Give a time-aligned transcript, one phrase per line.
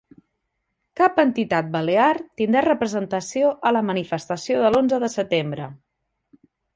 [0.99, 2.07] Cap entitat balear
[2.41, 5.69] tindrà representació a la manifestació de l'Onze de Setembre